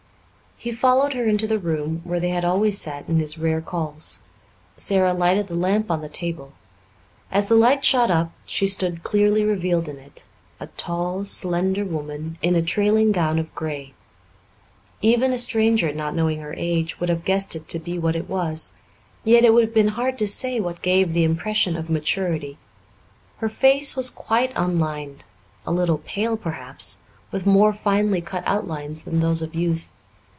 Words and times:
He 0.63 0.71
followed 0.71 1.13
her 1.13 1.25
into 1.25 1.47
the 1.47 1.57
room 1.57 2.01
where 2.03 2.19
they 2.19 2.29
had 2.29 2.45
always 2.45 2.79
sat 2.79 3.09
in 3.09 3.17
his 3.17 3.35
rare 3.39 3.61
calls. 3.61 4.19
Sara 4.77 5.11
lighted 5.11 5.47
the 5.47 5.55
lamp 5.55 5.89
on 5.89 6.01
the 6.03 6.07
table. 6.07 6.53
As 7.31 7.47
the 7.47 7.55
light 7.55 7.83
shot 7.83 8.11
up 8.11 8.31
she 8.45 8.67
stood 8.67 9.01
clearly 9.01 9.43
revealed 9.43 9.89
in 9.89 9.97
it 9.97 10.23
a 10.59 10.67
tall, 10.67 11.25
slender 11.25 11.83
woman 11.83 12.37
in 12.43 12.53
a 12.55 12.61
trailing 12.61 13.11
gown 13.11 13.39
of 13.39 13.51
grey. 13.55 13.95
Even 15.01 15.33
a 15.33 15.39
stranger, 15.39 15.91
not 15.91 16.13
knowing 16.13 16.41
her 16.41 16.53
age, 16.55 16.99
would 16.99 17.09
have 17.09 17.25
guessed 17.25 17.55
it 17.55 17.67
to 17.69 17.79
be 17.79 17.97
what 17.97 18.15
it 18.15 18.29
was, 18.29 18.73
yet 19.23 19.43
it 19.43 19.55
would 19.55 19.63
have 19.63 19.73
been 19.73 19.87
hard 19.97 20.15
to 20.19 20.27
say 20.27 20.59
what 20.59 20.83
gave 20.83 21.11
the 21.11 21.23
impression 21.23 21.75
of 21.75 21.89
maturity. 21.89 22.59
Her 23.37 23.49
face 23.49 23.95
was 23.95 24.11
quite 24.11 24.51
unlined 24.55 25.25
a 25.65 25.71
little 25.71 25.97
pale, 26.05 26.37
perhaps, 26.37 27.05
with 27.31 27.47
more 27.47 27.73
finely 27.73 28.21
cut 28.21 28.43
outlines 28.45 29.05
than 29.05 29.21
those 29.21 29.41
of 29.41 29.55
youth. 29.55 29.89